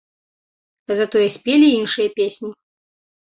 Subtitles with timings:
[0.99, 2.49] Затое спелі іншыя песні.